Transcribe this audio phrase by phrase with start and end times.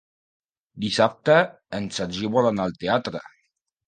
[0.85, 1.35] Dissabte
[1.79, 3.23] en Sergi vol anar al teatre.